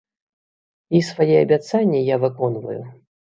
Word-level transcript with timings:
І 0.99 1.01
свае 1.09 1.35
абяцанні 1.41 2.01
я 2.09 2.19
выконваю. 2.25 2.81